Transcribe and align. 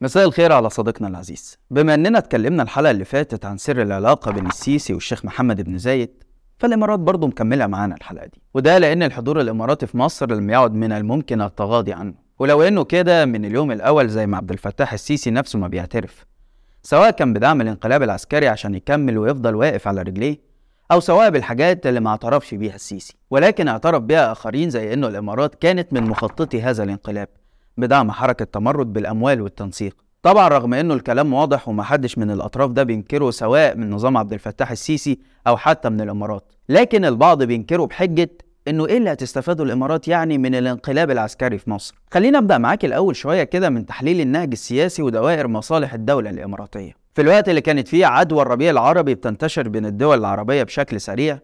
مساء 0.00 0.24
الخير 0.24 0.52
على 0.52 0.70
صديقنا 0.70 1.08
العزيز. 1.08 1.58
بما 1.70 1.94
أننا 1.94 2.18
اتكلمنا 2.18 2.62
الحلقة 2.62 2.90
اللي 2.90 3.04
فاتت 3.04 3.44
عن 3.44 3.58
سر 3.58 3.82
العلاقة 3.82 4.30
بين 4.32 4.46
السيسي 4.46 4.94
والشيخ 4.94 5.24
محمد 5.24 5.60
بن 5.60 5.78
زايد 5.78 6.10
فالإمارات 6.58 6.98
برضه 6.98 7.26
مكملة 7.26 7.66
معانا 7.66 7.94
الحلقة 7.94 8.26
دي. 8.26 8.42
وده 8.54 8.78
لأن 8.78 9.02
الحضور 9.02 9.40
الإماراتي 9.40 9.86
في 9.86 9.98
مصر 9.98 10.34
لم 10.34 10.50
يعد 10.50 10.74
من 10.74 10.92
الممكن 10.92 11.42
التغاضي 11.42 11.92
عنه. 11.92 12.14
ولو 12.38 12.62
إنه 12.62 12.84
كده 12.84 13.24
من 13.24 13.44
اليوم 13.44 13.72
الأول 13.72 14.08
زي 14.08 14.26
ما 14.26 14.36
عبد 14.36 14.50
الفتاح 14.50 14.92
السيسي 14.92 15.30
نفسه 15.30 15.58
ما 15.58 15.68
بيعترف. 15.68 16.26
سواء 16.82 17.10
كان 17.10 17.32
بدعم 17.32 17.60
الانقلاب 17.60 18.02
العسكري 18.02 18.48
عشان 18.48 18.74
يكمل 18.74 19.18
ويفضل 19.18 19.54
واقف 19.54 19.88
على 19.88 20.02
رجليه 20.02 20.40
أو 20.92 21.00
سواء 21.00 21.30
بالحاجات 21.30 21.86
اللي 21.86 22.00
ما 22.00 22.10
اعترفش 22.10 22.54
بيها 22.54 22.74
السيسي. 22.74 23.14
ولكن 23.30 23.68
اعترف 23.68 24.02
بيها 24.02 24.32
آخرين 24.32 24.70
زي 24.70 24.94
إنه 24.94 25.08
الإمارات 25.08 25.54
كانت 25.54 25.92
من 25.92 26.02
مخططي 26.02 26.62
هذا 26.62 26.82
الانقلاب. 26.84 27.28
بدعم 27.78 28.10
حركة 28.10 28.44
تمرد 28.44 28.92
بالأموال 28.92 29.42
والتنسيق. 29.42 29.96
طبعا 30.22 30.48
رغم 30.48 30.74
إنه 30.74 30.94
الكلام 30.94 31.32
واضح 31.34 31.68
ومحدش 31.68 32.18
من 32.18 32.30
الأطراف 32.30 32.70
ده 32.70 32.82
بينكره 32.82 33.30
سواء 33.30 33.76
من 33.76 33.90
نظام 33.90 34.16
عبد 34.16 34.32
الفتاح 34.32 34.70
السيسي 34.70 35.18
أو 35.46 35.56
حتى 35.56 35.88
من 35.88 36.00
الإمارات. 36.00 36.52
لكن 36.68 37.04
البعض 37.04 37.42
بينكره 37.42 37.84
بحجة 37.86 38.30
إنه 38.68 38.86
إيه 38.86 38.98
اللي 38.98 39.12
هتستفاده 39.12 39.64
الإمارات 39.64 40.08
يعني 40.08 40.38
من 40.38 40.54
الانقلاب 40.54 41.10
العسكري 41.10 41.58
في 41.58 41.70
مصر. 41.70 41.94
خلينا 42.12 42.38
أبدأ 42.38 42.58
معاك 42.58 42.84
الأول 42.84 43.16
شوية 43.16 43.44
كده 43.44 43.70
من 43.70 43.86
تحليل 43.86 44.20
النهج 44.20 44.48
السياسي 44.52 45.02
ودوائر 45.02 45.48
مصالح 45.48 45.94
الدولة 45.94 46.30
الإماراتية. 46.30 46.92
في 47.14 47.22
الوقت 47.22 47.48
اللي 47.48 47.60
كانت 47.60 47.88
فيه 47.88 48.06
عدوى 48.06 48.42
الربيع 48.42 48.70
العربي 48.70 49.14
بتنتشر 49.14 49.68
بين 49.68 49.86
الدول 49.86 50.18
العربية 50.18 50.62
بشكل 50.62 51.00
سريع 51.00 51.38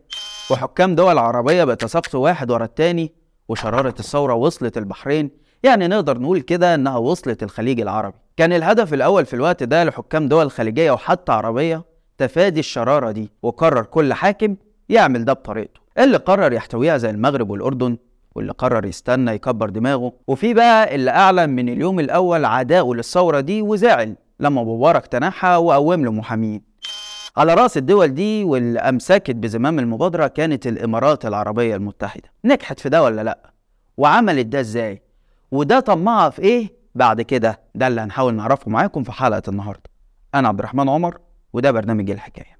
وحكام 0.51 0.95
دول 0.95 1.19
عربية 1.19 1.64
بيتساقطوا 1.64 2.20
واحد 2.25 2.51
ورا 2.51 2.64
التاني 2.64 3.12
وشرارة 3.48 3.95
الثورة 3.98 4.34
وصلت 4.34 4.78
البحرين 4.78 5.30
يعني 5.65 5.89
نقدر 5.89 6.19
نقول 6.19 6.41
كده 6.41 6.75
إنها 6.75 6.97
وصلت 6.97 7.43
الخليج 7.43 7.81
العربي. 7.81 8.17
كان 8.37 8.53
الهدف 8.53 8.95
الأول 8.95 9.27
في 9.27 9.35
الوقت 9.35 9.63
ده 9.63 9.85
لحكام 9.85 10.29
دول 10.29 10.51
خليجية 10.51 10.91
وحتى 10.91 11.33
عربية 11.33 11.85
تفادي 12.19 12.61
الشرارة 12.61 13.11
دي 13.11 13.31
وقرر 13.43 13.83
كل 13.83 14.12
حاكم 14.15 14.56
يعمل 14.89 15.25
ده 15.25 15.33
بطريقته. 15.33 15.81
اللي 15.98 16.17
قرر 16.17 16.53
يحتويها 16.53 16.97
زي 16.97 17.11
المغرب 17.11 17.51
والأردن 17.51 17.97
واللي 18.34 18.53
قرر 18.53 18.84
يستنى 18.87 19.31
يكبر 19.33 19.71
دماغه. 19.71 20.12
وفي 20.29 20.55
بقى 20.55 20.95
اللي 20.95 21.11
أعلن 21.11 21.51
من 21.51 21.69
اليوم 21.69 22.01
الأول 22.01 22.45
عداؤه 22.45 22.95
للثورة 22.95 23.41
دي 23.41 23.62
وزعل 23.62 24.15
لما 24.41 24.62
مبارك 24.62 25.06
تنحى 25.06 25.56
وقوم 25.56 26.05
له 26.05 26.12
محامين. 26.12 26.62
على 27.37 27.55
رأس 27.55 27.77
الدول 27.77 28.09
دي 28.15 28.45
واللي 28.45 28.81
امسكت 28.81 29.31
بزمام 29.37 29.78
المبادرة 29.78 30.27
كانت 30.27 30.67
الإمارات 30.67 31.27
العربية 31.27 31.77
المتحدة. 31.77 32.33
نجحت 32.45 32.81
في 32.81 32.89
ده 32.89 33.03
ولا 33.03 33.23
لأ؟ 33.23 33.51
وعملت 33.97 34.47
ده 34.47 34.61
إزاي؟ 34.61 35.03
وده 35.55 35.80
طمعها 35.80 36.30
في 36.30 36.42
إيه؟ 36.42 36.69
بعد 36.94 37.22
كده 37.22 37.60
ده 37.74 37.86
اللي 37.86 38.00
هنحاول 38.00 38.34
نعرفه 38.34 38.70
معاكم 38.70 39.02
في 39.02 39.12
حلقة 39.12 39.42
النهارده. 39.48 39.91
أنا 40.34 40.48
عبد 40.48 40.58
الرحمن 40.58 40.88
عمر 40.88 41.19
وده 41.52 41.70
برنامج 41.70 42.10
الحكاية. 42.10 42.58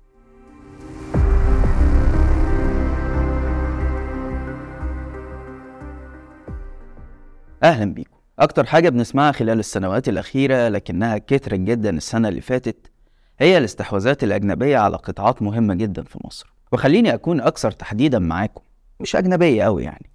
أهلا 7.62 7.94
بيكم. 7.94 8.16
أكتر 8.38 8.64
حاجة 8.66 8.88
بنسمعها 8.88 9.32
خلال 9.32 9.58
السنوات 9.58 10.08
الأخيرة 10.08 10.68
لكنها 10.68 11.18
كترت 11.18 11.60
جدا 11.60 11.90
السنة 11.90 12.28
اللي 12.28 12.40
فاتت 12.40 12.90
هي 13.40 13.58
الاستحواذات 13.58 14.24
الأجنبية 14.24 14.78
على 14.78 14.96
قطاعات 14.96 15.42
مهمة 15.42 15.74
جدا 15.74 16.02
في 16.02 16.18
مصر. 16.24 16.52
وخليني 16.72 17.14
أكون 17.14 17.40
أكثر 17.40 17.70
تحديدا 17.70 18.18
معاكم. 18.18 18.62
مش 19.00 19.16
أجنبية 19.16 19.62
قوي 19.62 19.84
يعني. 19.84 20.13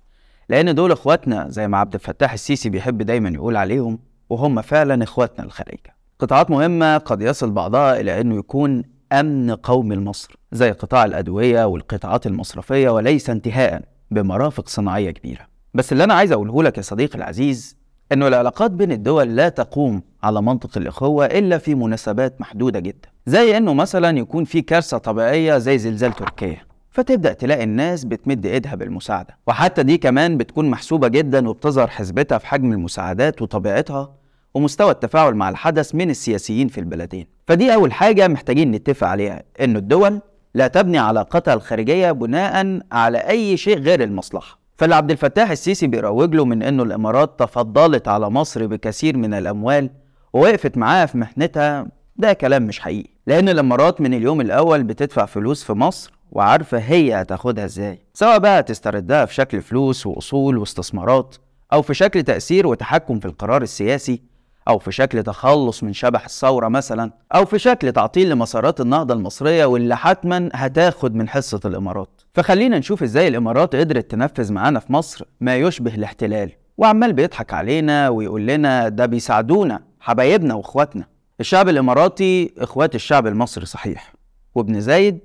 لأن 0.49 0.75
دول 0.75 0.91
إخواتنا 0.91 1.49
زي 1.49 1.67
ما 1.67 1.77
عبد 1.77 1.93
الفتاح 1.93 2.33
السيسي 2.33 2.69
بيحب 2.69 3.01
دايما 3.01 3.29
يقول 3.29 3.57
عليهم 3.57 3.99
وهم 4.29 4.61
فعلا 4.61 5.03
إخواتنا 5.03 5.45
الخليجة. 5.45 5.95
قطاعات 6.19 6.51
مهمة 6.51 6.97
قد 6.97 7.21
يصل 7.21 7.51
بعضها 7.51 7.99
إلى 7.99 8.21
إنه 8.21 8.35
يكون 8.35 8.83
أمن 9.11 9.51
قومي 9.51 9.95
لمصر 9.95 10.37
زي 10.51 10.71
قطاع 10.71 11.05
الأدوية 11.05 11.65
والقطاعات 11.65 12.27
المصرفية 12.27 12.89
وليس 12.89 13.29
انتهاء 13.29 13.81
بمرافق 14.11 14.69
صناعية 14.69 15.11
كبيرة. 15.11 15.47
بس 15.73 15.91
اللي 15.91 16.03
أنا 16.03 16.13
عايز 16.13 16.31
أقوله 16.31 16.63
لك 16.63 16.77
يا 16.77 16.81
صديقي 16.81 17.17
العزيز 17.17 17.77
إنه 18.11 18.27
العلاقات 18.27 18.71
بين 18.71 18.91
الدول 18.91 19.35
لا 19.35 19.49
تقوم 19.49 20.01
على 20.23 20.41
منطق 20.41 20.77
الإخوة 20.77 21.25
إلا 21.25 21.57
في 21.57 21.75
مناسبات 21.75 22.41
محدودة 22.41 22.79
جدا. 22.79 23.09
زي 23.25 23.57
إنه 23.57 23.73
مثلا 23.73 24.17
يكون 24.17 24.43
في 24.45 24.61
كارثة 24.61 24.97
طبيعية 24.97 25.57
زي 25.57 25.77
زلزال 25.77 26.13
تركيا. 26.13 26.68
فتبدأ 26.91 27.33
تلاقي 27.33 27.63
الناس 27.63 28.05
بتمد 28.05 28.45
إيدها 28.45 28.75
بالمساعدة. 28.75 29.37
وحتى 29.47 29.83
دي 29.83 29.97
كمان 29.97 30.37
بتكون 30.37 30.69
محسوبة 30.69 31.07
جدا 31.07 31.49
وبتظهر 31.49 31.87
حسبتها 31.87 32.37
في 32.37 32.47
حجم 32.47 32.71
المساعدات 32.73 33.41
وطبيعتها 33.41 34.13
ومستوى 34.53 34.91
التفاعل 34.91 35.33
مع 35.35 35.49
الحدث 35.49 35.95
من 35.95 36.09
السياسيين 36.09 36.67
في 36.67 36.77
البلدين. 36.77 37.27
فدي 37.47 37.73
أول 37.73 37.93
حاجة 37.93 38.27
محتاجين 38.27 38.71
نتفق 38.71 39.07
عليها 39.07 39.43
إنه 39.61 39.79
الدول 39.79 40.19
لا 40.53 40.67
تبني 40.67 40.97
علاقتها 40.97 41.53
الخارجية 41.53 42.11
بناء 42.11 42.79
على 42.91 43.17
أي 43.17 43.57
شيء 43.57 43.79
غير 43.79 44.03
المصلحة. 44.03 44.59
فاللي 44.77 44.95
عبد 44.95 45.11
الفتاح 45.11 45.51
السيسي 45.51 45.87
بيروج 45.87 46.35
له 46.35 46.45
من 46.45 46.63
إنه 46.63 46.83
الإمارات 46.83 47.39
تفضلت 47.39 48.07
على 48.07 48.29
مصر 48.29 48.65
بكثير 48.67 49.17
من 49.17 49.33
الأموال 49.33 49.89
ووقفت 50.33 50.77
معاها 50.77 51.05
في 51.05 51.17
محنتها 51.17 51.87
ده 52.17 52.33
كلام 52.33 52.63
مش 52.63 52.79
حقيقي. 52.79 53.09
لأن 53.27 53.49
الإمارات 53.49 54.01
من 54.01 54.13
اليوم 54.13 54.41
الأول 54.41 54.83
بتدفع 54.83 55.25
فلوس 55.25 55.63
في 55.63 55.73
مصر 55.73 56.18
وعارفة 56.31 56.77
هي 56.77 57.21
هتاخدها 57.21 57.65
إزاي 57.65 57.99
سواء 58.13 58.39
بقى 58.39 58.63
تستردها 58.63 59.25
في 59.25 59.33
شكل 59.33 59.61
فلوس 59.61 60.07
وأصول 60.07 60.57
واستثمارات 60.57 61.35
أو 61.73 61.81
في 61.81 61.93
شكل 61.93 62.23
تأثير 62.23 62.67
وتحكم 62.67 63.19
في 63.19 63.25
القرار 63.25 63.61
السياسي 63.61 64.21
أو 64.67 64.79
في 64.79 64.91
شكل 64.91 65.23
تخلص 65.23 65.83
من 65.83 65.93
شبح 65.93 66.25
الثورة 66.25 66.67
مثلا 66.67 67.11
أو 67.35 67.45
في 67.45 67.59
شكل 67.59 67.91
تعطيل 67.91 68.29
لمسارات 68.29 68.81
النهضة 68.81 69.13
المصرية 69.13 69.65
واللي 69.65 69.97
حتما 69.97 70.49
هتاخد 70.53 71.15
من 71.15 71.29
حصة 71.29 71.59
الإمارات. 71.65 72.21
فخلينا 72.33 72.79
نشوف 72.79 73.03
إزاي 73.03 73.27
الإمارات 73.27 73.75
قدرت 73.75 74.11
تنفذ 74.11 74.53
معانا 74.53 74.79
في 74.79 74.93
مصر 74.93 75.25
ما 75.41 75.55
يشبه 75.55 75.95
الاحتلال 75.95 76.51
وعمال 76.77 77.13
بيضحك 77.13 77.53
علينا 77.53 78.09
ويقول 78.09 78.47
لنا 78.47 78.89
ده 78.89 79.05
بيساعدونا 79.05 79.81
حبايبنا 79.99 80.53
وإخواتنا. 80.53 81.07
الشعب 81.39 81.69
الإماراتي 81.69 82.53
إخوات 82.57 82.95
الشعب 82.95 83.27
المصري 83.27 83.65
صحيح. 83.65 84.13
وابن 84.55 84.79
زايد 84.81 85.19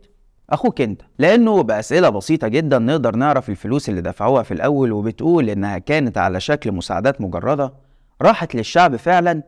أخوك 0.50 0.81
أنت 0.81 1.03
لأنه 1.19 1.62
بأسئلة 1.62 2.09
بسيطة 2.09 2.49
جدا 2.49 2.78
نقدر 2.78 3.16
نعرف 3.16 3.49
الفلوس 3.50 3.88
اللي 3.88 4.00
دفعوها 4.00 4.43
في 4.43 4.55
الأول 4.55 4.93
وبتقول 4.93 5.50
إنها 5.50 5.78
كانت 5.78 6.19
على 6.19 6.41
شكل 6.41 6.72
مساعدات 6.72 7.21
مجردة 7.21 7.72
راحت 8.22 8.55
للشعب 8.55 8.97
فعلا 8.97 9.43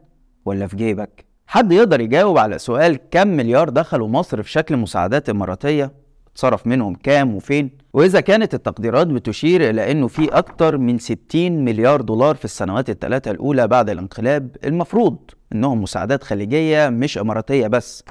ولا 0.44 0.66
في 0.66 0.76
جيبك؟ 0.76 1.24
حد 1.46 1.72
يقدر 1.72 2.00
يجاوب 2.00 2.38
على 2.38 2.58
سؤال 2.58 2.98
كم 3.10 3.28
مليار 3.28 3.68
دخلوا 3.68 4.08
مصر 4.08 4.42
في 4.42 4.50
شكل 4.50 4.76
مساعدات 4.76 5.28
إماراتية؟ 5.28 5.92
اتصرف 6.32 6.66
منهم 6.66 6.94
كام 6.94 7.34
وفين؟ 7.34 7.70
وإذا 7.92 8.20
كانت 8.20 8.54
التقديرات 8.54 9.06
بتشير 9.06 9.70
إلى 9.70 9.90
إنه 9.90 10.08
في 10.08 10.28
أكتر 10.28 10.78
من 10.78 10.98
60 10.98 11.18
مليار 11.64 12.00
دولار 12.00 12.34
في 12.34 12.44
السنوات 12.44 12.90
الثلاثه 12.90 13.30
الأولى 13.30 13.68
بعد 13.68 13.90
الانقلاب 13.90 14.56
المفروض 14.64 15.18
إنهم 15.52 15.82
مساعدات 15.82 16.24
خليجية 16.24 16.88
مش 16.88 17.18
إماراتية 17.18 17.66
بس. 17.66 18.04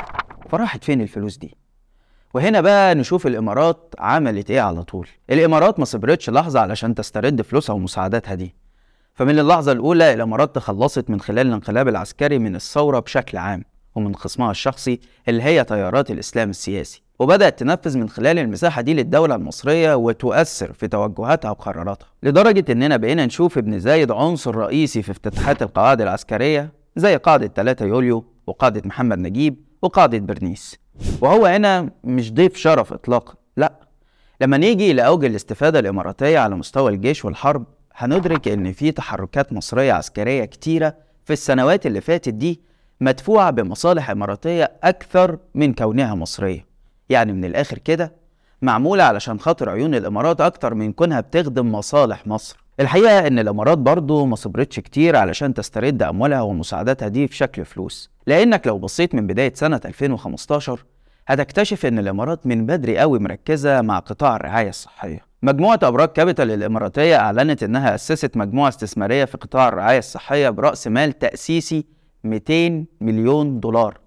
فراحت 0.50 0.84
فين 0.84 1.02
الفلوس 1.02 1.38
دي؟ 1.38 1.58
وهنا 2.36 2.62
بقى 2.62 2.96
نشوف 2.96 3.28
الإمارات 3.28 3.96
عملت 4.00 4.52
إيه 4.52 4.62
على 4.62 4.84
طول. 4.84 5.08
الإمارات 5.30 5.80
ما 5.80 5.86
صبرتش 5.86 6.30
لحظة 6.30 6.60
علشان 6.60 6.96
تسترد 6.96 7.42
فلوسها 7.42 7.74
ومساعداتها 7.74 8.36
دي. 8.36 8.56
فمن 9.14 9.40
اللحظة 9.40 9.72
الأولى 9.72 10.14
الإمارات 10.14 10.56
تخلصت 10.56 11.10
من 11.10 11.22
خلال 11.22 11.48
الانقلاب 11.48 11.88
العسكري 11.88 12.40
من 12.40 12.56
الثورة 12.56 13.00
بشكل 13.00 13.38
عام 13.38 13.64
ومن 13.96 14.16
خصمها 14.16 14.52
الشخصي 14.52 15.00
اللي 15.28 15.44
هي 15.44 15.64
تيارات 15.64 16.12
الإسلام 16.12 16.50
السياسي. 16.50 17.02
وبدأت 17.20 17.60
تنفذ 17.60 17.98
من 17.98 18.10
خلال 18.10 18.40
المساحة 18.40 18.82
دي 18.82 18.94
للدولة 18.94 19.36
المصرية 19.36 19.96
وتؤثر 19.96 20.74
في 20.74 20.88
توجهاتها 20.88 21.52
وقراراتها. 21.52 22.08
لدرجة 22.24 22.72
إننا 22.72 22.98
بقينا 22.98 23.26
نشوف 23.26 23.58
ابن 23.58 23.80
زايد 23.80 24.12
عنصر 24.12 24.56
رئيسي 24.56 25.02
في 25.02 25.12
افتتاحات 25.12 25.62
القواعد 25.62 26.02
العسكرية 26.02 26.72
زي 26.96 27.16
قاعدة 27.16 27.48
3 27.48 27.86
يوليو 27.86 28.26
وقاعدة 28.48 28.82
محمد 28.86 29.20
نجيب 29.20 29.56
وقاعدة 29.82 30.18
برنيس. 30.18 30.85
وهو 31.22 31.46
هنا 31.46 31.90
مش 32.04 32.34
ضيف 32.34 32.56
شرف 32.58 32.94
اطلاقا 32.94 33.34
لا. 33.58 33.74
لما 34.42 34.58
نيجي 34.58 34.94
لأوج 34.94 35.26
الاستفادة 35.26 35.80
الإماراتية 35.80 36.40
على 36.40 36.56
مستوى 36.56 36.92
الجيش 36.92 37.26
والحرب 37.26 37.66
هندرك 37.96 38.48
إن 38.48 38.72
في 38.72 38.92
تحركات 38.92 39.54
مصرية 39.54 39.94
عسكرية 39.94 40.46
كتيرة 40.46 40.96
في 41.26 41.34
السنوات 41.34 41.86
اللي 41.86 42.02
فاتت 42.02 42.30
دي 42.34 42.62
مدفوعة 43.02 43.52
بمصالح 43.52 44.10
إماراتية 44.10 44.72
أكثر 44.84 45.38
من 45.56 45.74
كونها 45.74 46.16
مصرية. 46.16 46.66
يعني 47.10 47.34
من 47.34 47.46
الآخر 47.46 47.78
كده 47.78 48.14
معمولة 48.62 49.04
علشان 49.04 49.40
خاطر 49.40 49.70
عيون 49.70 49.96
الإمارات 49.96 50.42
أكتر 50.42 50.74
من 50.74 50.94
كونها 50.94 51.22
بتخدم 51.22 51.72
مصالح 51.72 52.28
مصر. 52.28 52.65
الحقيقة 52.80 53.28
إن 53.28 53.40
الإمارات 53.40 53.78
برضو 53.78 54.26
ما 54.26 54.36
صبرتش 54.36 54.80
كتير 54.80 55.16
علشان 55.16 55.54
تسترد 55.54 56.04
أموالها 56.04 56.42
ومساعداتها 56.42 57.08
دي 57.08 57.28
في 57.28 57.36
شكل 57.36 57.66
فلوس. 57.66 58.10
لأنك 58.28 58.68
لو 58.68 58.78
بصيت 58.78 59.16
من 59.16 59.28
بداية 59.28 59.54
سنة 59.54 59.82
2015 59.86 60.86
هتكتشف 61.28 61.86
إن 61.86 62.00
الإمارات 62.00 62.48
من 62.48 62.66
بدري 62.66 62.98
قوي 62.98 63.20
مركزة 63.20 63.82
مع 63.82 64.00
قطاع 64.00 64.36
الرعاية 64.36 64.70
الصحية. 64.70 65.26
مجموعة 65.44 65.80
أبراج 65.84 66.10
كابيتال 66.10 66.52
الإماراتية 66.52 67.16
أعلنت 67.16 67.64
إنها 67.64 67.96
أسست 67.96 68.38
مجموعة 68.38 68.70
استثمارية 68.70 69.26
في 69.26 69.38
قطاع 69.38 69.68
الرعاية 69.68 70.00
الصحية 70.00 70.50
برأس 70.50 70.88
مال 70.88 71.20
تأسيسي 71.20 71.86
200 72.24 72.86
مليون 73.02 73.60
دولار. 73.60 73.98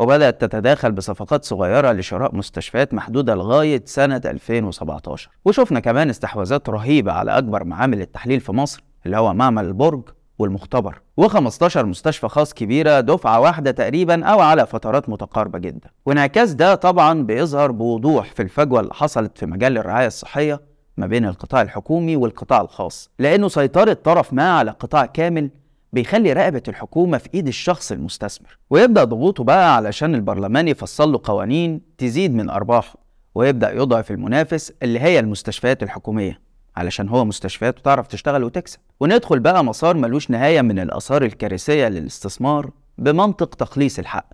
وبدأت 0.00 0.40
تتداخل 0.44 0.92
بصفقات 0.92 1.44
صغيرة 1.44 1.92
لشراء 1.92 2.36
مستشفيات 2.36 2.94
محدودة 2.94 3.34
لغاية 3.34 3.82
سنة 3.86 4.20
2017 4.24 5.30
وشفنا 5.44 5.80
كمان 5.80 6.10
استحواذات 6.10 6.68
رهيبة 6.68 7.12
على 7.12 7.38
أكبر 7.38 7.64
معامل 7.64 8.00
التحليل 8.00 8.40
في 8.40 8.52
مصر 8.52 8.84
اللي 9.06 9.16
هو 9.16 9.34
معمل 9.34 9.64
البرج 9.64 10.02
والمختبر. 10.38 11.00
و15 11.20 11.76
مستشفى 11.76 12.28
خاص 12.28 12.54
كبيرة 12.54 13.00
دفعة 13.00 13.40
واحدة 13.40 13.70
تقريبا 13.70 14.24
أو 14.24 14.40
على 14.40 14.66
فترات 14.66 15.08
متقاربة 15.08 15.58
جدا. 15.58 15.90
وانعكاس 16.06 16.52
ده 16.54 16.74
طبعا 16.74 17.22
بيظهر 17.22 17.70
بوضوح 17.70 18.30
في 18.34 18.42
الفجوة 18.42 18.80
اللي 18.80 18.94
حصلت 18.94 19.38
في 19.38 19.46
مجال 19.46 19.78
الرعاية 19.78 20.06
الصحية 20.06 20.60
ما 20.96 21.06
بين 21.06 21.24
القطاع 21.24 21.62
الحكومي 21.62 22.16
والقطاع 22.16 22.60
الخاص 22.60 23.10
لأنه 23.18 23.48
سيطرة 23.48 23.92
طرف 23.92 24.32
ما 24.32 24.52
على 24.58 24.70
قطاع 24.70 25.06
كامل 25.06 25.50
بيخلي 25.92 26.32
رقبة 26.32 26.62
الحكومة 26.68 27.18
في 27.18 27.28
إيد 27.34 27.46
الشخص 27.46 27.92
المستثمر 27.92 28.58
ويبدأ 28.70 29.04
ضغوطه 29.04 29.44
بقى 29.44 29.76
علشان 29.76 30.14
البرلمان 30.14 30.68
يفصل 30.68 31.12
له 31.12 31.20
قوانين 31.24 31.80
تزيد 31.98 32.34
من 32.34 32.50
أرباحه 32.50 32.94
ويبدأ 33.34 33.72
يضعف 33.72 34.10
المنافس 34.10 34.72
اللي 34.82 35.00
هي 35.00 35.18
المستشفيات 35.18 35.82
الحكومية 35.82 36.40
علشان 36.76 37.08
هو 37.08 37.24
مستشفيات 37.24 37.78
وتعرف 37.78 38.06
تشتغل 38.06 38.44
وتكسب. 38.44 38.78
وندخل 39.00 39.38
بقى 39.38 39.64
مسار 39.64 39.96
ملوش 39.96 40.30
نهاية 40.30 40.60
من 40.62 40.78
الآثار 40.78 41.22
الكارثية 41.24 41.88
للاستثمار 41.88 42.70
بمنطق 42.98 43.54
تخليص 43.54 43.98
الحق 43.98 44.26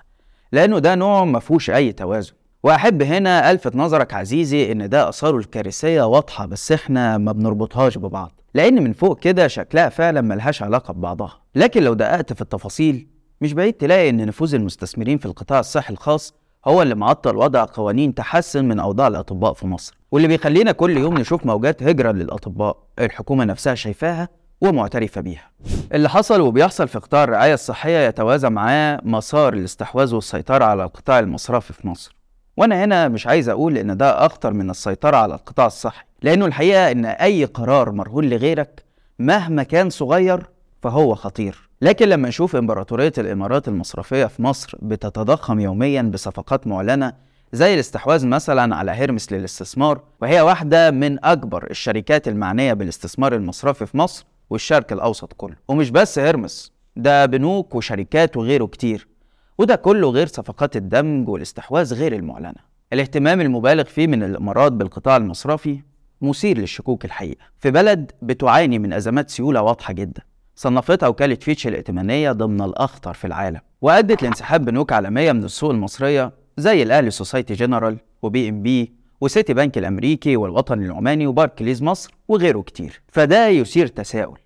لأنه 0.52 0.78
ده 0.78 0.94
نوع 0.94 1.24
مفهوش 1.24 1.70
أي 1.70 1.92
توازن. 1.92 2.32
وأحب 2.66 3.02
هنا 3.02 3.50
ألفت 3.50 3.76
نظرك 3.76 4.14
عزيزي 4.14 4.72
إن 4.72 4.88
ده 4.88 5.08
آثاره 5.08 5.36
الكارثية 5.36 6.02
واضحة 6.02 6.46
بس 6.46 6.72
إحنا 6.72 7.18
ما 7.18 7.32
بنربطهاش 7.32 7.98
ببعض 7.98 8.32
لأن 8.54 8.82
من 8.84 8.92
فوق 8.92 9.20
كده 9.20 9.48
شكلها 9.48 9.88
فعلا 9.88 10.20
ملهاش 10.20 10.62
علاقة 10.62 10.92
ببعضها. 10.92 11.40
لكن 11.54 11.82
لو 11.82 11.94
دققت 11.94 12.32
في 12.32 12.40
التفاصيل 12.40 13.06
مش 13.40 13.52
بعيد 13.52 13.72
تلاقي 13.72 14.08
إن 14.10 14.26
نفوذ 14.26 14.54
المستثمرين 14.54 15.18
في 15.18 15.26
القطاع 15.26 15.60
الصحي 15.60 15.92
الخاص 15.92 16.34
هو 16.66 16.82
اللي 16.82 16.94
معطل 16.94 17.36
وضع 17.36 17.64
قوانين 17.72 18.14
تحسن 18.14 18.64
من 18.64 18.78
أوضاع 18.80 19.08
الأطباء 19.08 19.52
في 19.52 19.66
مصر. 19.66 19.98
واللي 20.12 20.28
بيخلينا 20.28 20.72
كل 20.72 20.96
يوم 20.96 21.18
نشوف 21.18 21.46
موجات 21.46 21.82
هجرة 21.82 22.12
للأطباء 22.12 22.76
الحكومة 22.98 23.44
نفسها 23.44 23.74
شايفاها 23.74 24.28
ومعترفة 24.60 25.20
بيها. 25.20 25.50
اللي 25.94 26.08
حصل 26.08 26.40
وبيحصل 26.40 26.88
في 26.88 26.98
قطاع 26.98 27.24
الرعاية 27.24 27.54
الصحية 27.54 27.98
يتوازى 28.08 28.50
معاه 28.50 29.00
مسار 29.04 29.54
الاستحواذ 29.54 30.14
والسيطرة 30.14 30.64
على 30.64 30.84
القطاع 30.84 31.18
المصرفي 31.18 31.72
في 31.72 31.88
مصر. 31.88 32.15
وأنا 32.56 32.84
هنا 32.84 33.08
مش 33.08 33.26
عايز 33.26 33.48
أقول 33.48 33.78
ان 33.78 33.96
ده 33.96 34.26
اخطر 34.26 34.52
من 34.52 34.70
السيطرة 34.70 35.16
على 35.16 35.34
القطاع 35.34 35.66
الصحي 35.66 36.04
لأنه 36.22 36.46
الحقيقة 36.46 36.90
ان 36.90 37.04
اي 37.04 37.44
قرار 37.44 37.92
مرهون 37.92 38.24
لغيرك 38.30 38.84
مهما 39.18 39.62
كان 39.62 39.90
صغير 39.90 40.46
فهو 40.82 41.14
خطير. 41.14 41.68
لكن 41.82 42.08
لما 42.08 42.28
نشوف 42.28 42.56
امبراطورية 42.56 43.12
الامارات 43.18 43.68
المصرفية 43.68 44.26
في 44.26 44.42
مصر 44.42 44.78
بتتضخم 44.82 45.60
يوميا 45.60 46.02
بصفقات 46.02 46.66
معلنة 46.66 47.12
زي 47.52 47.74
الاستحواذ 47.74 48.26
مثلا 48.26 48.76
على 48.76 48.90
هيرمس 48.90 49.32
للاستثمار 49.32 50.00
وهي 50.22 50.40
واحدة 50.40 50.90
من 50.90 51.24
أكبر 51.24 51.70
الشركات 51.70 52.28
المعنية 52.28 52.72
بالاستثمار 52.72 53.34
المصرفي 53.34 53.86
في 53.86 53.96
مصر 53.98 54.26
والشرق 54.50 54.92
الأوسط 54.92 55.32
كله. 55.32 55.56
ومش 55.68 55.90
بس 55.90 56.18
هيرمس 56.18 56.72
ده 56.96 57.26
بنوك 57.26 57.74
وشركات 57.74 58.36
وغيره 58.36 58.66
كتير. 58.66 59.08
وده 59.58 59.76
كله 59.76 60.10
غير 60.10 60.26
صفقات 60.26 60.76
الدمج 60.76 61.28
والاستحواذ 61.28 61.94
غير 61.94 62.12
المعلنة. 62.12 62.76
الاهتمام 62.92 63.40
المبالغ 63.40 63.84
فيه 63.84 64.06
من 64.06 64.22
الإمارات 64.22 64.72
بالقطاع 64.72 65.16
المصرفي 65.16 65.80
مثير 66.22 66.58
للشكوك 66.58 67.04
الحقيقة. 67.04 67.44
في 67.58 67.70
بلد 67.70 68.12
بتعاني 68.22 68.78
من 68.78 68.92
أزمات 68.92 69.30
سيولة 69.30 69.62
واضحة 69.62 69.92
جدا 69.92 70.22
صنفتها 70.56 71.08
وكالة 71.08 71.34
فيتش 71.34 71.66
الائتمانية 71.66 72.32
ضمن 72.32 72.60
الأخطر 72.62 73.14
في 73.14 73.26
العالم 73.26 73.60
وأدت 73.82 74.22
لانسحاب 74.22 74.64
بنوك 74.64 74.92
عالمية 74.92 75.32
من 75.32 75.44
السوق 75.44 75.70
المصرية 75.70 76.32
زي 76.56 76.82
الأهلي 76.82 77.10
سوسايتي 77.10 77.54
جنرال 77.54 77.96
و 78.22 78.48
BNP 78.48 78.92
وسيتي 79.20 79.54
بنك 79.54 79.78
الأمريكي 79.78 80.36
والوطني 80.36 80.86
العماني 80.86 81.26
وباركليز 81.26 81.82
مصر 81.82 82.14
وغيره 82.28 82.60
كتير. 82.60 83.02
فده 83.08 83.48
يثير 83.48 83.86
تساؤل. 83.86 84.38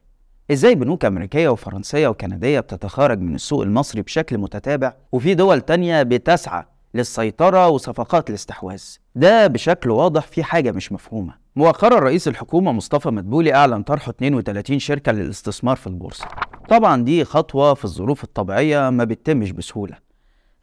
إزاي 0.50 0.74
بنوك 0.74 1.04
أمريكية 1.04 1.48
وفرنسية 1.48 2.08
وكندية 2.08 2.60
بتتخارج 2.60 3.20
من 3.20 3.34
السوق 3.34 3.62
المصري 3.62 4.02
بشكل 4.02 4.38
متتابع 4.38 4.92
وفي 5.12 5.34
دول 5.34 5.60
تانية 5.60 6.02
بتسعى 6.02 6.64
للسيطرة 6.94 7.68
وصفقات 7.68 8.30
الاستحواذ؟ 8.30 8.82
ده 9.14 9.46
بشكل 9.46 9.90
واضح 9.90 10.26
في 10.26 10.42
حاجة 10.42 10.72
مش 10.72 10.92
مفهومة. 10.92 11.34
مؤخرا 11.56 11.98
رئيس 11.98 12.28
الحكومة 12.28 12.72
مصطفى 12.72 13.08
مدبولي 13.10 13.54
أعلن 13.54 13.82
طرح 13.82 14.08
32 14.08 14.78
شركة 14.78 15.12
للاستثمار 15.12 15.76
في 15.76 15.86
البورصة. 15.86 16.26
طبعا 16.68 17.02
دي 17.04 17.24
خطوة 17.24 17.74
في 17.74 17.84
الظروف 17.84 18.24
الطبيعية 18.24 18.90
ما 18.90 19.04
بتتمش 19.04 19.50
بسهولة 19.50 19.96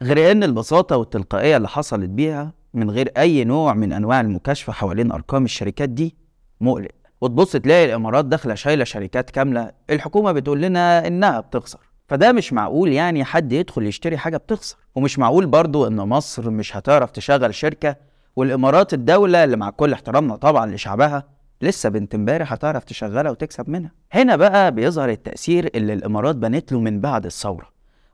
غير 0.02 0.30
إن 0.32 0.42
البساطة 0.44 0.96
والتلقائية 0.96 1.56
اللي 1.56 1.68
حصلت 1.68 2.10
بيها 2.10 2.52
من 2.74 2.90
غير 2.90 3.12
أي 3.16 3.44
نوع 3.44 3.74
من 3.74 3.92
أنواع 3.92 4.20
المكاشفة 4.20 4.72
حوالين 4.72 5.12
أرقام 5.12 5.44
الشركات 5.44 5.88
دي 5.88 6.16
مقلق. 6.60 6.97
وتبص 7.20 7.52
تلاقي 7.52 7.84
الإمارات 7.84 8.24
داخلة 8.24 8.54
شايلة 8.54 8.84
شركات 8.84 9.30
كاملة 9.30 9.70
الحكومة 9.90 10.32
بتقول 10.32 10.62
لنا 10.62 11.06
إنها 11.06 11.40
بتخسر. 11.40 11.78
فده 12.08 12.32
مش 12.32 12.52
معقول 12.52 12.92
يعني 12.92 13.24
حد 13.24 13.52
يدخل 13.52 13.86
يشتري 13.86 14.16
حاجة 14.18 14.36
بتخسر. 14.36 14.76
ومش 14.94 15.18
معقول 15.18 15.46
برضو 15.46 15.86
إن 15.86 15.96
مصر 15.96 16.50
مش 16.50 16.76
هتعرف 16.76 17.10
تشغل 17.10 17.54
شركة 17.54 17.96
والإمارات 18.36 18.94
الدولة 18.94 19.44
اللي 19.44 19.56
مع 19.56 19.70
كل 19.70 19.92
احترامنا 19.92 20.36
طبعا 20.36 20.66
لشعبها 20.66 21.24
لسه 21.62 21.88
بنت 21.88 22.14
امبارح 22.14 22.52
هتعرف 22.52 22.84
تشغلها 22.84 23.30
وتكسب 23.30 23.68
منها. 23.70 23.90
هنا 24.12 24.36
بقى 24.36 24.72
بيظهر 24.74 25.08
التأثير 25.10 25.70
اللي 25.74 25.92
الإمارات 25.92 26.36
بنت 26.36 26.72
له 26.72 26.80
من 26.80 27.00
بعد 27.00 27.26
الثورة 27.26 27.68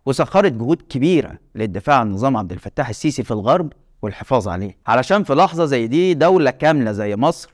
وسخرت 0.07 0.53
جهود 0.53 0.83
كبيرة 0.83 1.39
للدفاع 1.55 1.97
عن 1.97 2.13
نظام 2.13 2.37
عبد 2.37 2.53
الفتاح 2.53 2.89
السيسي 2.89 3.23
في 3.23 3.31
الغرب 3.31 3.73
والحفاظ 4.03 4.49
عليه. 4.49 4.77
علشان 4.87 5.23
في 5.25 5.35
لحظة 5.35 5.65
زي 5.65 5.87
دي 5.87 6.15
دولة 6.15 6.51
كاملة 6.51 6.93
زي 6.93 7.17
مصر 7.17 7.51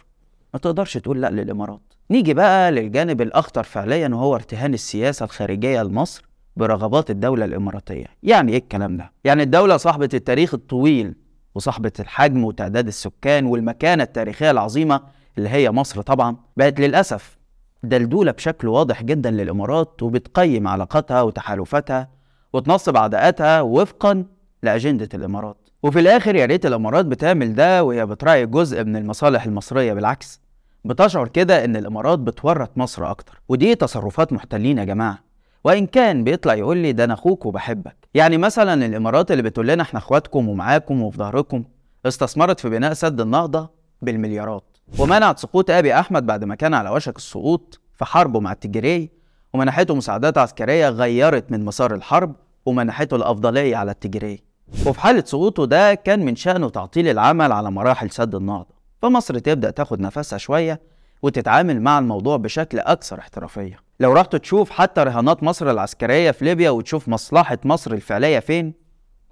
ما 0.55 0.61
تقدرش 0.61 0.99
تقول 0.99 1.21
لا 1.23 1.31
للإمارات. 1.31 1.81
نيجي 2.11 2.35
بقى 2.35 2.73
للجانب 2.73 3.21
الأخطر 3.23 3.63
فعليا 3.63 4.09
وهو 4.09 4.35
ارتهان 4.35 4.75
السياسة 4.75 5.25
الخارجية 5.25 5.83
لمصر 5.83 6.25
برغبات 6.57 7.11
الدولة 7.11 7.45
الإماراتية. 7.45 8.07
يعني 8.23 8.53
إيه 8.53 8.59
الكلام 8.59 8.97
ده؟ 8.97 9.13
يعني 9.25 9.43
الدولة 9.43 9.77
صاحبة 9.77 10.09
التاريخ 10.15 10.55
الطويل 10.55 11.15
وصاحبة 11.55 11.93
الحجم 12.01 12.45
وتعداد 12.45 12.87
السكان 12.87 13.47
والمكانة 13.47 14.03
التاريخية 14.03 14.51
العظيمة 14.51 15.01
اللي 15.39 15.49
هي 15.49 15.71
مصر 15.71 16.03
طبعا 16.03 16.37
بقت 16.57 16.81
للأسف 16.81 17.39
دلدولة 17.83 18.33
بشكل 18.33 18.69
واضح 18.69 19.03
جدا 19.03 19.31
للإمارات 19.31 20.03
وبتقيم 20.03 20.69
علاقاتها 20.69 21.23
وتحالفاتها 21.23 22.09
وتنصب 22.53 22.97
عداءاتها 22.97 23.61
وفقا 23.61 24.25
لأجندة 24.63 25.09
الإمارات. 25.15 25.57
وفي 25.83 26.01
الآخر 26.01 26.37
يا 26.37 26.47
ريت 26.47 26.67
الإمارات 26.67 27.07
بتعمل 27.07 27.55
ده 27.55 27.85
وهي 27.85 28.07
بتراعي 28.07 28.47
جزء 28.47 28.85
من 28.85 28.97
المصالح 28.97 29.45
المصرية 29.45 29.93
بالعكس 29.93 30.41
بتشعر 30.85 31.29
كده 31.29 31.65
إن 31.65 31.77
الإمارات 31.77 32.19
بتورط 32.19 32.71
مصر 32.79 33.11
أكتر. 33.11 33.41
ودي 33.49 33.75
تصرفات 33.75 34.33
محتلين 34.33 34.79
يا 34.79 34.85
جماعة. 34.85 35.19
وإن 35.65 35.87
كان 35.87 36.25
بيطلع 36.25 36.55
يقول 36.55 36.77
لي 36.77 36.93
ده 36.93 37.05
أنا 37.05 37.15
أخوك 37.15 37.47
وبحبك. 37.47 37.97
يعني 38.15 38.37
مثلا 38.39 38.87
الإمارات 38.87 39.31
اللي 39.31 39.43
بتقول 39.43 39.69
لنا 39.69 39.83
إحنا 39.83 39.99
إخواتكم 39.99 40.49
ومعاكم 40.49 41.03
وفي 41.03 41.19
ظهركم 41.19 41.65
استثمرت 42.07 42.61
في 42.61 42.69
بناء 42.71 42.93
سد 42.93 43.21
النهضة 43.21 43.71
بالمليارات. 44.03 44.65
ومنعت 44.99 45.39
سقوط 45.39 45.71
أبي 45.71 45.95
أحمد 45.95 46.27
بعد 46.27 46.45
ما 46.45 46.55
كان 46.55 46.75
على 46.75 46.91
وشك 46.91 47.17
السقوط 47.17 47.81
في 47.99 48.05
حربه 48.05 48.41
مع 48.41 48.53
التجري 48.53 49.11
ومنحته 49.55 49.95
مساعدات 49.95 50.39
عسكرية 50.39 50.89
غيرت 50.89 51.53
من 51.53 51.65
مسار 51.65 51.95
الحرب 51.95 52.35
ومنحته 52.67 53.17
الأفضلية 53.17 53.77
على 53.77 53.91
التجري. 53.91 54.50
وفي 54.87 55.01
حالة 55.01 55.25
سقوطه 55.27 55.65
ده 55.65 55.95
كان 55.95 56.25
من 56.25 56.37
شأنه 56.37 56.69
تعطيل 56.69 57.09
العمل 57.09 57.53
على 57.53 57.71
مراحل 57.71 58.11
سد 58.11 58.35
النهضة. 58.35 58.81
فمصر 59.03 59.39
تبدأ 59.39 59.71
تاخد 59.71 60.01
نفسها 60.01 60.39
شوية 60.39 60.81
وتتعامل 61.23 61.81
مع 61.81 61.99
الموضوع 61.99 62.37
بشكل 62.37 62.79
أكثر 62.79 63.19
احترافية. 63.19 63.79
لو 64.01 64.13
رحت 64.13 64.37
تشوف 64.37 64.71
حتى 64.71 65.01
رهانات 65.01 65.43
مصر 65.43 65.71
العسكرية 65.71 66.31
في 66.31 66.45
ليبيا 66.45 66.71
وتشوف 66.71 67.09
مصلحة 67.09 67.59
مصر 67.65 67.93
الفعلية 67.93 68.39
فين 68.39 68.75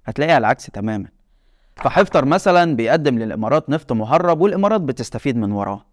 هتلاقيها 0.05 0.39
العكس 0.39 0.67
تماما. 0.67 1.09
فحفتر 1.77 2.25
مثلا 2.25 2.77
بيقدم 2.77 3.19
للإمارات 3.19 3.71
نفط 3.71 3.93
مهرب 3.93 4.41
والإمارات 4.41 4.81
بتستفيد 4.81 5.37
من 5.37 5.53
وراه. 5.53 5.85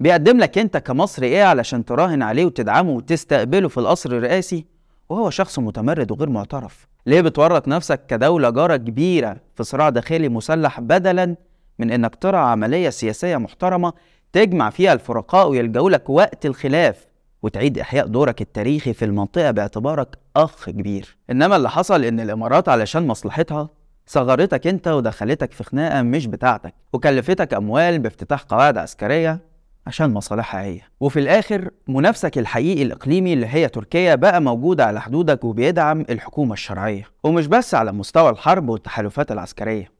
بيقدم 0.00 0.38
لك 0.38 0.58
أنت 0.58 0.76
كمصري 0.76 1.26
إيه 1.26 1.44
علشان 1.44 1.84
تراهن 1.84 2.22
عليه 2.22 2.44
وتدعمه 2.44 2.90
وتستقبله 2.90 3.68
في 3.68 3.78
القصر 3.78 4.10
الرئاسي؟ 4.10 4.66
وهو 5.10 5.30
شخص 5.30 5.58
متمرد 5.58 6.10
وغير 6.10 6.30
معترف. 6.30 6.86
ليه 7.06 7.20
بتورط 7.20 7.68
نفسك 7.68 8.06
كدولة 8.06 8.50
جارة 8.50 8.76
كبيرة 8.76 9.36
في 9.54 9.64
صراع 9.64 9.88
داخلي 9.88 10.28
مسلح 10.28 10.80
بدلا 10.80 11.36
من 11.78 11.90
إنك 11.90 12.14
ترى 12.14 12.36
عملية 12.36 12.90
سياسية 12.90 13.36
محترمة 13.36 13.92
تجمع 14.32 14.70
فيها 14.70 14.92
الفرقاء 14.92 15.48
ويلجأوا 15.48 15.90
لك 15.90 16.10
وقت 16.10 16.46
الخلاف 16.46 17.06
وتعيد 17.42 17.78
إحياء 17.78 18.06
دورك 18.06 18.40
التاريخي 18.40 18.92
في 18.92 19.04
المنطقة 19.04 19.50
باعتبارك 19.50 20.18
أخ 20.36 20.70
كبير. 20.70 21.16
إنما 21.30 21.56
اللي 21.56 21.70
حصل 21.70 22.04
إن 22.04 22.20
الإمارات 22.20 22.68
علشان 22.68 23.06
مصلحتها 23.06 23.68
صغرتك 24.06 24.66
أنت 24.66 24.88
ودخلتك 24.88 25.52
في 25.52 25.64
خناقة 25.64 26.02
مش 26.02 26.26
بتاعتك 26.26 26.74
وكلفتك 26.92 27.54
أموال 27.54 27.98
بافتتاح 27.98 28.42
قواعد 28.42 28.78
عسكرية 28.78 29.49
عشان 29.86 30.10
مصالحها 30.10 30.62
هي. 30.62 30.80
وفي 31.00 31.18
الآخر 31.20 31.70
منافسك 31.88 32.38
الحقيقي 32.38 32.82
الإقليمي 32.82 33.32
اللي 33.32 33.46
هي 33.46 33.68
تركيا 33.68 34.14
بقى 34.14 34.40
موجود 34.40 34.80
على 34.80 35.00
حدودك 35.00 35.44
وبيدعم 35.44 36.00
الحكومة 36.00 36.52
الشرعية. 36.52 37.04
ومش 37.24 37.46
بس 37.46 37.74
على 37.74 37.92
مستوى 37.92 38.30
الحرب 38.30 38.68
والتحالفات 38.68 39.32
العسكرية. 39.32 39.92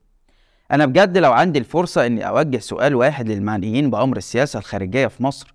أنا 0.72 0.86
بجد 0.86 1.18
لو 1.18 1.32
عندي 1.32 1.58
الفرصة 1.58 2.06
إني 2.06 2.28
أوجه 2.28 2.58
سؤال 2.58 2.94
واحد 2.94 3.28
للمعنيين 3.28 3.90
بأمر 3.90 4.16
السياسة 4.16 4.58
الخارجية 4.58 5.06
في 5.06 5.22
مصر 5.22 5.54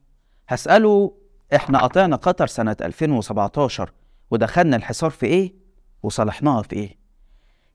هسأله 0.49 1.13
إحنا 1.55 1.79
قطعنا 1.79 2.15
قطر 2.15 2.47
سنة 2.47 2.75
2017 2.81 3.91
ودخلنا 4.31 4.75
الحصار 4.75 5.09
في 5.09 5.25
إيه؟ 5.25 5.53
وصالحناها 6.03 6.61
في 6.61 6.75
إيه؟ 6.75 6.97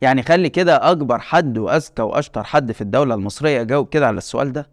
يعني 0.01 0.23
خلي 0.23 0.49
كده 0.49 0.91
أكبر 0.91 1.19
حد 1.19 1.59
وأذكى 1.59 2.03
وأشطر 2.03 2.45
حد 2.45 2.73
في 2.73 2.81
الدولة 2.81 3.15
المصرية 3.15 3.63
جاوب 3.63 3.89
كده 3.89 4.07
على 4.07 4.19
السؤال 4.19 4.53
ده. 4.53 4.71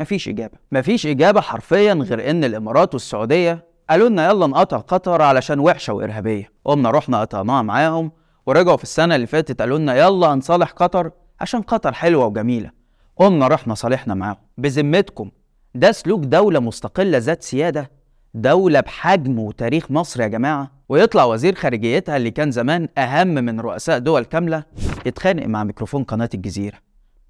مفيش 0.00 0.28
إجابة. 0.28 0.58
مفيش 0.72 1.06
إجابة 1.06 1.40
حرفيا 1.40 1.92
غير 1.94 2.30
إن 2.30 2.44
الإمارات 2.44 2.94
والسعودية 2.94 3.64
قالوا 3.90 4.08
لنا 4.08 4.30
يلا 4.30 4.46
نقطع 4.46 4.76
قطر 4.78 5.22
علشان 5.22 5.58
وحشة 5.60 5.92
وإرهابية. 5.92 6.50
قمنا 6.64 6.90
رحنا 6.90 7.20
قطعناها 7.20 7.62
معاهم 7.62 8.12
ورجعوا 8.46 8.76
في 8.76 8.82
السنة 8.82 9.14
اللي 9.14 9.26
فاتت 9.26 9.60
قالوا 9.60 9.78
لنا 9.78 9.94
يلا 9.94 10.26
هنصالح 10.26 10.70
قطر 10.70 11.10
عشان 11.40 11.62
قطر 11.62 11.92
حلوة 11.92 12.26
وجميلة. 12.26 12.70
قمنا 13.16 13.48
رحنا 13.48 13.74
صالحنا 13.74 14.14
معاهم. 14.14 14.36
بذمتكم 14.58 15.30
ده 15.74 15.92
سلوك 15.92 16.20
دولة 16.20 16.60
مستقلة 16.60 17.18
ذات 17.18 17.42
سيادة 17.42 17.90
دولة 18.34 18.80
بحجم 18.80 19.38
وتاريخ 19.38 19.90
مصر 19.90 20.20
يا 20.20 20.26
جماعة. 20.26 20.70
ويطلع 20.88 21.24
وزير 21.24 21.54
خارجيتها 21.54 22.16
اللي 22.16 22.30
كان 22.30 22.50
زمان 22.50 22.88
أهم 22.98 23.28
من 23.28 23.60
رؤساء 23.60 23.98
دول 23.98 24.24
كاملة 24.24 24.64
يتخانق 25.06 25.46
مع 25.46 25.64
ميكروفون 25.64 26.04
قناة 26.04 26.30
الجزيرة. 26.34 26.78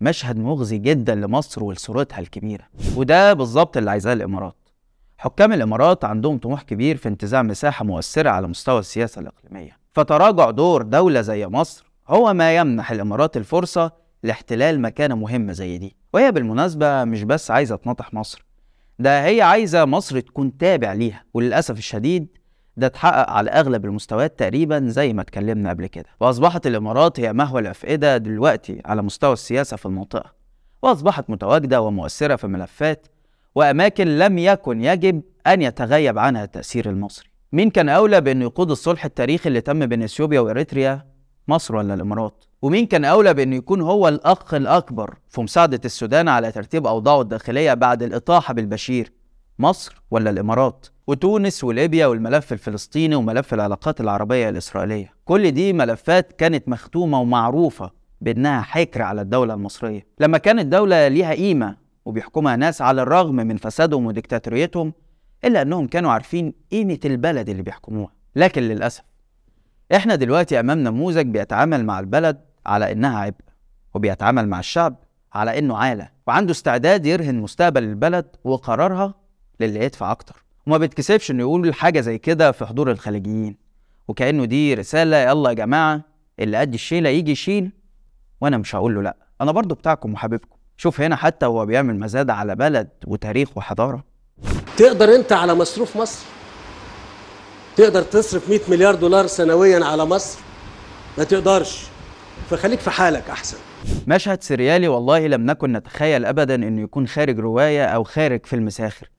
مشهد 0.00 0.38
مغزي 0.38 0.78
جدا 0.78 1.14
لمصر 1.14 1.64
ولصورتها 1.64 2.18
الكبيرة 2.18 2.64
وده 2.96 3.32
بالظبط 3.32 3.76
اللي 3.76 3.90
عايزاه 3.90 4.12
الإمارات. 4.12 4.56
حكام 5.18 5.52
الإمارات 5.52 6.04
عندهم 6.04 6.38
طموح 6.38 6.62
كبير 6.62 6.96
في 6.96 7.08
انتزاع 7.08 7.42
مساحة 7.42 7.84
مؤثرة 7.84 8.30
على 8.30 8.48
مستوى 8.48 8.78
السياسة 8.78 9.20
الإقليمية. 9.20 9.76
فتراجع 9.92 10.50
دور 10.50 10.82
دولة 10.82 11.20
زي 11.20 11.46
مصر 11.46 11.90
هو 12.08 12.34
ما 12.34 12.56
يمنح 12.56 12.90
الإمارات 12.90 13.36
الفرصة 13.36 13.92
لاحتلال 14.22 14.80
مكانة 14.80 15.14
مهمة 15.16 15.52
زي 15.52 15.78
دي. 15.78 15.96
وهي 16.12 16.32
بالمناسبة 16.32 17.04
مش 17.04 17.22
بس 17.22 17.50
عايزة 17.50 17.76
تنطح 17.76 18.14
مصر 18.14 18.44
ده 18.98 19.24
هي 19.24 19.42
عايزة 19.42 19.84
مصر 19.84 20.20
تكون 20.20 20.56
تابع 20.58 20.92
ليها 20.92 21.24
وللأسف 21.34 21.78
الشديد 21.78 22.26
ده 22.76 22.86
اتحقق 22.86 23.30
على 23.30 23.50
أغلب 23.50 23.84
المستويات 23.84 24.38
تقريبا 24.38 24.84
زي 24.86 25.12
ما 25.12 25.22
اتكلمنا 25.22 25.70
قبل 25.70 25.86
كده. 25.86 26.06
وأصبحت 26.20 26.66
الإمارات 26.66 27.20
هي 27.20 27.32
مهوى 27.32 27.60
الأفئدة 27.60 28.16
دلوقتي 28.16 28.82
على 28.84 29.02
مستوى 29.02 29.32
السياسة 29.32 29.76
في 29.76 29.86
المنطقة. 29.86 30.32
وأصبحت 30.82 31.30
متواجدة 31.30 31.80
ومؤثرة 31.80 32.36
في 32.36 32.46
ملفات 32.46 33.06
وأماكن 33.54 34.18
لم 34.18 34.38
يكن 34.38 34.84
يجب 34.84 35.22
أن 35.46 35.62
يتغيب 35.62 36.18
عنها 36.18 36.44
التأثير 36.44 36.90
المصري. 36.90 37.28
مين 37.52 37.70
كان 37.70 37.88
أولى 37.88 38.20
بأنه 38.20 38.44
يقود 38.44 38.70
الصلح 38.70 39.04
التاريخي 39.04 39.48
اللي 39.48 39.60
تم 39.60 39.86
بين 39.86 40.02
إثيوبيا 40.02 40.40
وإريتريا؟ 40.40 41.06
مصر 41.48 41.76
ولا 41.76 41.94
الإمارات؟ 41.94 42.44
ومين 42.62 42.86
كان 42.86 43.04
أولى 43.04 43.34
بأنه 43.34 43.56
يكون 43.56 43.80
هو 43.80 44.08
الأخ 44.08 44.54
الأكبر 44.54 45.14
في 45.28 45.40
مساعدة 45.40 45.80
السودان 45.84 46.28
على 46.28 46.52
ترتيب 46.52 46.86
أوضاعه 46.86 47.20
الداخلية 47.20 47.74
بعد 47.74 48.02
الإطاحة 48.02 48.54
بالبشير؟ 48.54 49.12
مصر 49.58 50.02
ولا 50.10 50.30
الإمارات؟ 50.30 50.86
وتونس 51.10 51.64
وليبيا 51.64 52.06
والملف 52.06 52.52
الفلسطيني 52.52 53.14
وملف 53.14 53.54
العلاقات 53.54 54.00
العربية 54.00 54.48
الإسرائيلية. 54.48 55.14
كل 55.24 55.50
دي 55.50 55.72
ملفات 55.72 56.32
كانت 56.32 56.68
مختومة 56.68 57.20
ومعروفة 57.20 57.90
بأنها 58.20 58.60
حكر 58.60 59.02
على 59.02 59.20
الدولة 59.20 59.54
المصرية. 59.54 60.06
لما 60.20 60.38
كانت 60.38 60.66
دولة 60.66 61.08
ليها 61.08 61.32
قيمة 61.32 61.76
وبيحكمها 62.04 62.56
ناس 62.56 62.82
على 62.82 63.02
الرغم 63.02 63.34
من 63.34 63.56
فسادهم 63.56 64.06
وديكتاتوريتهم 64.06 64.92
إلا 65.44 65.62
أنهم 65.62 65.86
كانوا 65.86 66.10
عارفين 66.10 66.54
قيمة 66.72 66.98
البلد 67.04 67.48
اللي 67.48 67.62
بيحكموها. 67.62 68.12
لكن 68.36 68.62
للأسف 68.62 69.04
إحنا 69.94 70.14
دلوقتي 70.14 70.60
أمام 70.60 70.78
نموذج 70.78 71.26
بيتعامل 71.26 71.84
مع 71.84 72.00
البلد 72.00 72.40
على 72.66 72.92
إنها 72.92 73.18
عبء 73.18 73.44
وبيتعامل 73.94 74.48
مع 74.48 74.58
الشعب 74.58 74.96
على 75.32 75.58
إنه 75.58 75.76
عالة 75.76 76.08
وعنده 76.26 76.52
استعداد 76.52 77.06
يرهن 77.06 77.34
مستقبل 77.34 77.82
البلد 77.82 78.26
وقرارها 78.44 79.14
للي 79.60 79.84
يدفع 79.84 80.12
أكتر. 80.12 80.49
وما 80.66 80.78
بيتكسفش 80.78 81.30
إنه 81.30 81.40
يقول 81.40 81.74
حاجة 81.74 82.00
زي 82.00 82.18
كده 82.18 82.52
في 82.52 82.66
حضور 82.66 82.90
الخليجيين. 82.90 83.56
وكأنه 84.08 84.44
دي 84.44 84.74
رسالة 84.74 85.16
يلا 85.16 85.48
يا 85.50 85.54
جماعة 85.54 86.02
اللي 86.40 86.56
قد 86.56 86.74
الشيلة 86.74 87.08
يجي 87.08 87.32
يشيل 87.32 87.70
وأنا 88.40 88.58
مش 88.58 88.74
هقول 88.74 88.94
له 88.94 89.02
لأ. 89.02 89.16
أنا 89.40 89.52
برضو 89.52 89.74
بتاعكم 89.74 90.12
وحبيبكم. 90.12 90.56
شوف 90.76 91.00
هنا 91.00 91.16
حتى 91.16 91.46
هو 91.46 91.66
بيعمل 91.66 91.98
مزاد 91.98 92.30
على 92.30 92.56
بلد 92.56 92.88
وتاريخ 93.06 93.56
وحضارة. 93.56 94.04
تقدر 94.76 95.14
أنت 95.14 95.32
على 95.32 95.54
مصروف 95.54 95.96
مصر؟ 95.96 96.24
تقدر 97.76 98.02
تصرف 98.02 98.50
100 98.50 98.60
مليار 98.68 98.94
دولار 98.94 99.26
سنويا 99.26 99.84
على 99.84 100.04
مصر؟ 100.04 100.38
ما 101.18 101.24
تقدرش. 101.24 101.86
فخليك 102.50 102.80
في 102.80 102.90
حالك 102.90 103.30
أحسن. 103.30 103.56
مشهد 104.06 104.42
سريالي 104.42 104.88
والله 104.88 105.26
لم 105.26 105.46
نكن 105.46 105.72
نتخيل 105.72 106.24
أبدا 106.24 106.54
إنه 106.54 106.82
يكون 106.82 107.06
خارج 107.06 107.38
رواية 107.38 107.84
أو 107.86 108.04
خارج 108.04 108.46
فيلم 108.46 108.70
ساخر. 108.70 109.10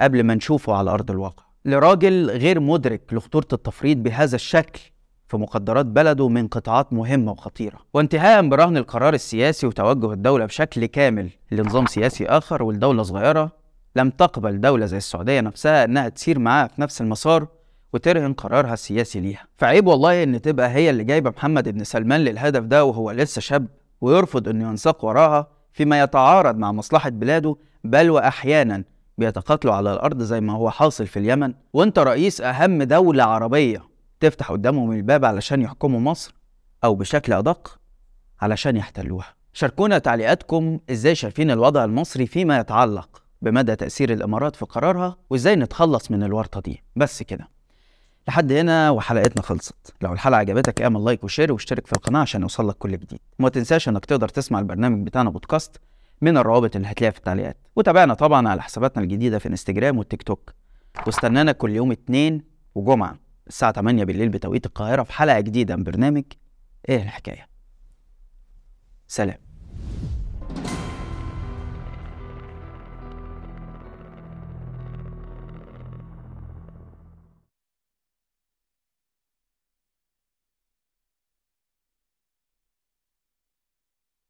قبل 0.00 0.22
ما 0.22 0.34
نشوفه 0.34 0.74
على 0.74 0.90
أرض 0.90 1.10
الواقع. 1.10 1.44
لراجل 1.64 2.30
غير 2.30 2.60
مدرك 2.60 3.02
لخطورة 3.14 3.46
التفريط 3.52 3.96
بهذا 3.98 4.34
الشكل 4.34 4.80
في 5.28 5.36
مقدرات 5.36 5.86
بلده 5.86 6.28
من 6.28 6.48
قطاعات 6.48 6.92
مهمة 6.92 7.32
وخطيرة. 7.32 7.78
وانتهاء 7.94 8.48
برهن 8.48 8.76
القرار 8.76 9.14
السياسي 9.14 9.66
وتوجه 9.66 10.12
الدولة 10.12 10.44
بشكل 10.46 10.86
كامل 10.86 11.30
لنظام 11.50 11.86
سياسي 11.86 12.26
آخر 12.26 12.62
والدولة 12.62 13.02
صغيرة 13.02 13.50
لم 13.96 14.10
تقبل 14.10 14.60
دولة 14.60 14.86
زي 14.86 14.96
السعودية 14.96 15.40
نفسها 15.40 15.84
إنها 15.84 16.08
تسير 16.08 16.38
معاها 16.38 16.66
في 16.68 16.80
نفس 16.80 17.00
المسار 17.00 17.46
وترهن 17.92 18.32
قرارها 18.32 18.72
السياسي 18.74 19.20
ليها. 19.20 19.46
فعيب 19.58 19.86
والله 19.86 20.22
إن 20.22 20.42
تبقى 20.42 20.68
هي 20.70 20.90
اللي 20.90 21.04
جايبة 21.04 21.30
محمد 21.30 21.68
بن 21.68 21.84
سلمان 21.84 22.20
للهدف 22.20 22.62
ده 22.62 22.84
وهو 22.84 23.10
لسه 23.10 23.40
شاب 23.40 23.66
ويرفض 24.00 24.48
إنه 24.48 24.68
ينساق 24.68 25.04
وراها 25.04 25.46
فيما 25.72 26.00
يتعارض 26.00 26.56
مع 26.56 26.72
مصلحة 26.72 27.10
بلاده 27.10 27.56
بل 27.84 28.10
وأحيانا 28.10 28.84
بيتقاتلوا 29.18 29.74
على 29.74 29.92
الأرض 29.92 30.22
زي 30.22 30.40
ما 30.40 30.52
هو 30.52 30.70
حاصل 30.70 31.06
في 31.06 31.18
اليمن. 31.18 31.54
وأنت 31.72 31.98
رئيس 31.98 32.40
أهم 32.40 32.82
دولة 32.82 33.24
عربية 33.24 33.82
تفتح 34.20 34.52
قدامهم 34.52 34.92
الباب 34.92 35.24
علشان 35.24 35.62
يحكموا 35.62 36.00
مصر 36.00 36.34
أو 36.84 36.94
بشكل 36.94 37.32
أدق 37.32 37.78
علشان 38.40 38.76
يحتلوها. 38.76 39.34
شاركونا 39.52 39.98
تعليقاتكم 39.98 40.78
إزاي 40.90 41.14
شايفين 41.14 41.50
الوضع 41.50 41.84
المصري 41.84 42.26
فيما 42.26 42.58
يتعلق 42.58 43.22
بمدى 43.42 43.76
تأثير 43.76 44.12
الإمارات 44.12 44.56
في 44.56 44.64
قرارها 44.64 45.16
وإزاي 45.30 45.56
نتخلص 45.56 46.10
من 46.10 46.22
الورطة 46.22 46.60
دي. 46.60 46.82
بس 46.96 47.22
كده. 47.22 47.48
لحد 48.28 48.52
هنا 48.52 48.90
وحلقتنا 48.90 49.42
خلصت. 49.42 49.94
لو 50.02 50.12
الحلقة 50.12 50.38
عجبتك 50.38 50.82
اعمل 50.82 51.04
like 51.04 51.24
و 51.24 51.29
share 51.29 51.52
واشترك 51.52 51.86
في 51.86 51.92
القناة 51.92 52.20
عشان 52.20 52.42
يوصلك 52.42 52.74
كل 52.74 52.92
جديد. 52.92 53.18
وما 53.38 53.48
تنساش 53.48 53.88
إنك 53.88 54.04
تقدر 54.04 54.28
تسمع 54.28 54.58
البرنامج 54.58 55.06
بتاعنا 55.06 55.30
بودكاست 55.30 55.80
من 56.20 56.36
الروابط 56.38 56.76
اللي 56.76 56.88
هتلاقيها 56.88 57.10
في 57.10 57.18
التعليقات. 57.18 57.56
وتابعنا 57.76 58.14
طبعا 58.14 58.48
على 58.48 58.62
حساباتنا 58.62 59.02
الجديدة 59.02 59.38
في 59.38 59.48
انستجرام 59.48 59.98
والتيك 59.98 60.22
توك. 60.22 60.52
واستنانا 61.06 61.52
كل 61.52 61.70
يوم 61.70 61.92
اتنين 61.92 62.42
وجمعة 62.74 63.18
الساعة 63.46 63.72
8 63.72 64.04
بالليل 64.04 64.28
بتوقيت 64.28 64.66
القاهرة 64.66 65.02
في 65.02 65.12
حلقة 65.12 65.40
جديدة 65.40 65.76
من 65.76 65.84
برنامج 65.84 66.24
إيه 66.88 67.02
الحكاية. 67.02 67.46
سلام. 69.08 69.45